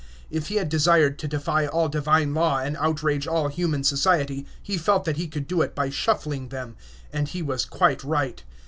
[0.31, 4.75] If he had desired to defy all Divine law and outrage all human society, he
[4.79, 6.75] felt that he could do it by shuffling them.
[7.13, 8.41] And he was quite right.